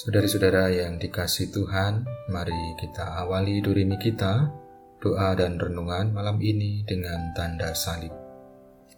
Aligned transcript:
Saudari-saudara 0.00 0.72
yang 0.72 0.96
dikasih 0.96 1.52
Tuhan, 1.52 2.08
mari 2.32 2.72
kita 2.80 3.20
awali 3.20 3.60
durimi 3.60 4.00
kita, 4.00 4.48
doa 4.96 5.36
dan 5.36 5.60
renungan 5.60 6.16
malam 6.16 6.40
ini 6.40 6.80
dengan 6.88 7.36
tanda 7.36 7.76
salib. 7.76 8.08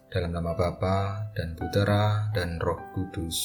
Dalam 0.07 0.31
nama 0.31 0.55
Bapa 0.55 1.27
dan 1.35 1.59
Putera 1.59 2.31
dan 2.31 2.55
Roh 2.55 2.79
Kudus. 2.95 3.35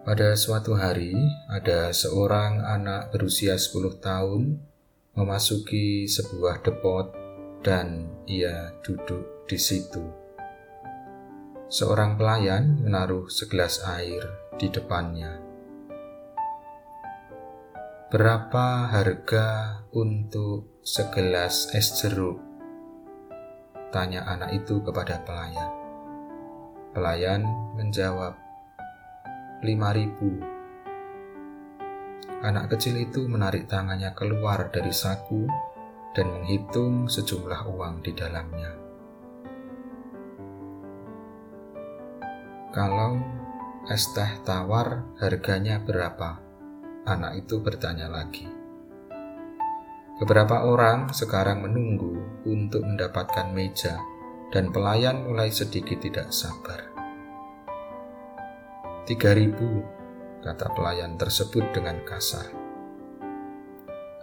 Pada 0.00 0.32
suatu 0.32 0.80
hari, 0.80 1.12
ada 1.52 1.92
seorang 1.92 2.64
anak 2.64 3.12
berusia 3.12 3.60
10 3.60 4.00
tahun 4.00 4.56
memasuki 5.12 6.08
sebuah 6.08 6.64
depot 6.64 7.12
dan 7.60 8.08
ia 8.24 8.72
duduk 8.80 9.44
di 9.44 9.60
situ 9.60 10.21
seorang 11.72 12.20
pelayan 12.20 12.84
menaruh 12.84 13.32
segelas 13.32 13.80
air 13.96 14.20
di 14.60 14.68
depannya. 14.68 15.40
Berapa 18.12 18.92
harga 18.92 19.80
untuk 19.96 20.84
segelas 20.84 21.72
es 21.72 21.96
jeruk? 21.96 22.36
Tanya 23.88 24.28
anak 24.28 24.52
itu 24.52 24.84
kepada 24.84 25.24
pelayan. 25.24 25.72
Pelayan 26.92 27.48
menjawab, 27.80 28.36
lima 29.64 29.96
ribu. 29.96 30.44
Anak 32.44 32.76
kecil 32.76 33.00
itu 33.00 33.24
menarik 33.24 33.64
tangannya 33.64 34.12
keluar 34.12 34.68
dari 34.68 34.92
saku 34.92 35.48
dan 36.12 36.28
menghitung 36.36 37.08
sejumlah 37.08 37.64
uang 37.64 38.04
di 38.04 38.12
dalamnya. 38.12 38.81
Kalau 42.72 43.20
es 43.84 44.08
teh 44.16 44.40
tawar 44.48 45.04
harganya 45.20 45.76
berapa? 45.76 46.40
Anak 47.04 47.44
itu 47.44 47.60
bertanya 47.60 48.08
lagi. 48.08 48.48
Beberapa 50.16 50.64
orang 50.64 51.12
sekarang 51.12 51.60
menunggu 51.60 52.16
untuk 52.48 52.80
mendapatkan 52.80 53.52
meja 53.52 54.00
dan 54.56 54.72
pelayan 54.72 55.20
mulai 55.20 55.52
sedikit 55.52 56.00
tidak 56.00 56.32
sabar. 56.32 56.88
Tiga 59.04 59.36
ribu, 59.36 59.84
kata 60.40 60.72
pelayan 60.72 61.20
tersebut 61.20 61.76
dengan 61.76 62.00
kasar. 62.08 62.48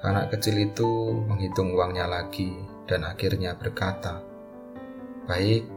Anak 0.01 0.33
kecil 0.33 0.73
itu 0.73 1.21
menghitung 1.21 1.77
uangnya 1.77 2.09
lagi 2.09 2.49
dan 2.89 3.05
akhirnya 3.05 3.53
berkata, 3.53 4.25
Baik, 5.29 5.69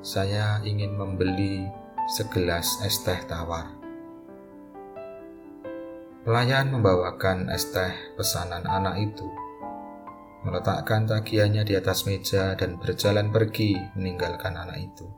saya 0.00 0.64
ingin 0.64 0.96
membeli 0.96 1.83
segelas 2.04 2.84
es 2.84 3.00
teh 3.00 3.16
tawar. 3.24 3.80
Pelayan 6.20 6.68
membawakan 6.68 7.48
es 7.48 7.72
teh 7.72 7.92
pesanan 8.16 8.68
anak 8.68 9.00
itu, 9.00 9.24
meletakkan 10.44 11.08
tagihannya 11.08 11.64
di 11.64 11.72
atas 11.80 12.04
meja 12.04 12.52
dan 12.60 12.76
berjalan 12.76 13.32
pergi 13.32 13.80
meninggalkan 13.96 14.52
anak 14.52 14.84
itu. 14.84 15.08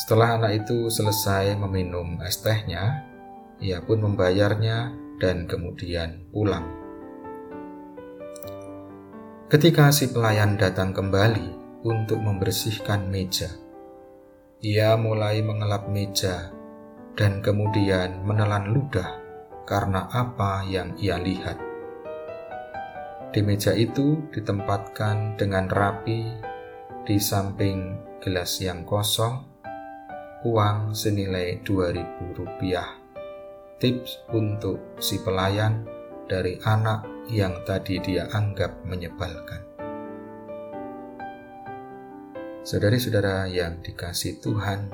Setelah 0.00 0.40
anak 0.40 0.64
itu 0.64 0.88
selesai 0.88 1.52
meminum 1.60 2.16
es 2.24 2.40
tehnya, 2.40 3.04
ia 3.60 3.84
pun 3.84 4.00
membayarnya 4.00 4.96
dan 5.20 5.44
kemudian 5.44 6.32
pulang. 6.32 6.64
Ketika 9.52 9.92
si 9.92 10.08
pelayan 10.08 10.56
datang 10.56 10.96
kembali 10.96 11.60
untuk 11.84 12.24
membersihkan 12.24 13.12
meja, 13.12 13.52
ia 14.60 14.92
mulai 14.92 15.40
mengelap 15.40 15.88
meja 15.88 16.52
dan 17.16 17.40
kemudian 17.40 18.20
menelan 18.28 18.76
ludah 18.76 19.16
karena 19.64 20.04
apa 20.12 20.68
yang 20.68 20.92
ia 21.00 21.16
lihat. 21.16 21.56
Di 23.32 23.40
meja 23.40 23.72
itu 23.72 24.20
ditempatkan 24.28 25.40
dengan 25.40 25.64
rapi 25.64 26.28
di 27.08 27.16
samping 27.16 27.96
gelas 28.20 28.60
yang 28.60 28.84
kosong 28.84 29.48
uang 30.44 30.92
senilai 30.92 31.64
2000 31.64 32.36
rupiah. 32.36 33.00
Tips 33.80 34.28
untuk 34.36 35.00
si 35.00 35.16
pelayan 35.24 35.88
dari 36.28 36.60
anak 36.68 37.08
yang 37.32 37.64
tadi 37.64 37.96
dia 37.96 38.28
anggap 38.28 38.84
menyebalkan. 38.84 39.69
Saudari-saudara 42.60 43.48
yang 43.48 43.80
dikasih 43.80 44.36
Tuhan, 44.36 44.92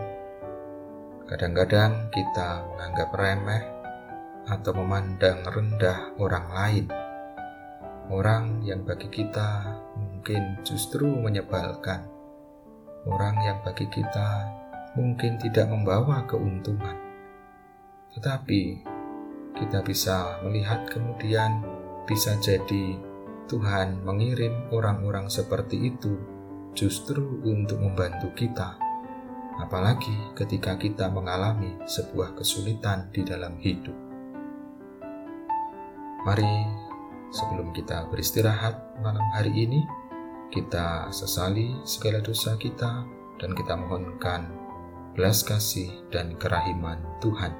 kadang-kadang 1.26 2.14
kita 2.14 2.62
menganggap 2.62 3.10
remeh 3.10 3.64
atau 4.46 4.70
memandang 4.70 5.42
rendah 5.42 6.14
orang 6.22 6.46
lain. 6.54 6.86
Orang 8.06 8.62
yang 8.62 8.86
bagi 8.86 9.10
kita 9.10 9.66
mungkin 9.98 10.62
justru 10.62 11.10
menyebalkan. 11.10 12.06
Orang 13.02 13.34
yang 13.42 13.58
bagi 13.66 13.90
kita 13.90 14.46
mungkin 14.94 15.34
tidak 15.42 15.66
membawa 15.66 16.22
keuntungan. 16.22 16.94
Tetapi 18.14 18.62
kita 19.58 19.82
bisa 19.82 20.38
melihat 20.46 20.86
kemudian 20.86 21.66
bisa 22.06 22.38
jadi 22.38 22.94
Tuhan 23.50 24.06
mengirim 24.06 24.70
orang-orang 24.70 25.26
seperti 25.26 25.90
itu 25.90 26.35
justru 26.76 27.40
untuk 27.48 27.80
membantu 27.80 28.28
kita, 28.36 28.76
apalagi 29.56 30.12
ketika 30.36 30.76
kita 30.76 31.08
mengalami 31.08 31.72
sebuah 31.88 32.36
kesulitan 32.36 33.08
di 33.16 33.24
dalam 33.24 33.56
hidup. 33.56 33.96
Mari, 36.28 36.54
sebelum 37.32 37.72
kita 37.72 38.12
beristirahat 38.12 39.00
malam 39.00 39.24
hari 39.32 39.56
ini, 39.56 39.80
kita 40.52 41.08
sesali 41.08 41.72
segala 41.88 42.20
dosa 42.20 42.60
kita 42.60 43.08
dan 43.40 43.56
kita 43.56 43.72
mohonkan 43.72 44.52
belas 45.16 45.40
kasih 45.40 45.88
dan 46.12 46.36
kerahiman 46.36 47.00
Tuhan. 47.24 47.56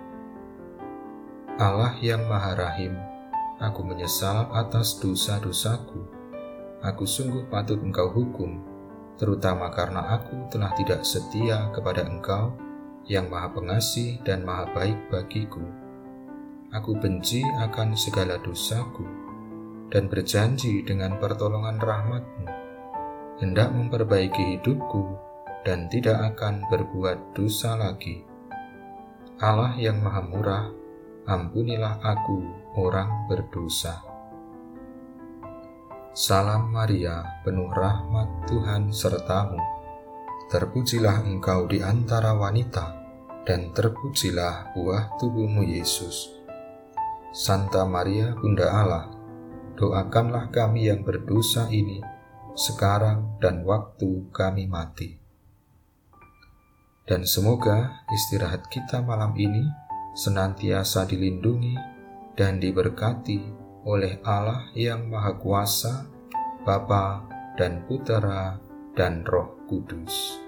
Allah 1.56 1.96
yang 2.04 2.28
Maha 2.28 2.52
Rahim, 2.52 2.92
aku 3.64 3.80
menyesal 3.80 4.52
atas 4.52 5.00
dosa-dosaku. 5.00 6.04
Aku 6.84 7.08
sungguh 7.08 7.48
patut 7.48 7.80
engkau 7.80 8.12
hukum 8.12 8.75
terutama 9.16 9.72
karena 9.72 10.04
aku 10.20 10.48
telah 10.52 10.72
tidak 10.76 11.04
setia 11.04 11.72
kepada 11.72 12.04
Engkau 12.04 12.52
yang 13.08 13.32
Maha 13.32 13.52
Pengasih 13.52 14.20
dan 14.22 14.44
Maha 14.44 14.68
Baik 14.76 14.98
bagiku. 15.08 15.64
Aku 16.74 16.98
benci 16.98 17.40
akan 17.62 17.96
segala 17.96 18.36
dosaku 18.42 19.06
dan 19.88 20.10
berjanji 20.10 20.82
dengan 20.82 21.16
pertolongan 21.16 21.78
rahmatmu, 21.78 22.46
hendak 23.40 23.70
memperbaiki 23.72 24.58
hidupku 24.58 25.14
dan 25.62 25.86
tidak 25.88 26.34
akan 26.34 26.66
berbuat 26.68 27.32
dosa 27.32 27.78
lagi. 27.78 28.26
Allah 29.38 29.78
yang 29.78 30.02
Maha 30.02 30.22
Murah, 30.26 30.66
ampunilah 31.30 32.02
aku 32.02 32.42
orang 32.74 33.30
berdosa. 33.30 34.15
Salam 36.16 36.72
Maria, 36.72 37.44
penuh 37.44 37.68
rahmat 37.68 38.48
Tuhan 38.48 38.88
sertamu. 38.88 39.60
Terpujilah 40.48 41.28
engkau 41.28 41.68
di 41.68 41.84
antara 41.84 42.32
wanita, 42.32 43.04
dan 43.44 43.68
terpujilah 43.76 44.72
buah 44.72 45.20
tubuhmu 45.20 45.68
Yesus. 45.68 46.32
Santa 47.36 47.84
Maria, 47.84 48.32
Bunda 48.32 48.64
Allah, 48.64 49.12
doakanlah 49.76 50.48
kami 50.48 50.88
yang 50.88 51.04
berdosa 51.04 51.68
ini, 51.68 52.00
sekarang 52.56 53.36
dan 53.36 53.60
waktu 53.68 54.24
kami 54.32 54.64
mati. 54.64 55.20
Dan 57.04 57.28
semoga 57.28 58.08
istirahat 58.08 58.72
kita 58.72 59.04
malam 59.04 59.36
ini 59.36 59.68
senantiasa 60.16 61.04
dilindungi 61.04 61.76
dan 62.40 62.56
diberkati 62.56 63.65
oleh 63.86 64.18
Allah 64.26 64.66
yang 64.74 65.06
Maha 65.06 65.38
Kuasa, 65.38 66.10
Bapa 66.66 67.22
dan 67.54 67.86
Putera 67.86 68.58
dan 68.98 69.22
Roh 69.22 69.62
Kudus. 69.70 70.45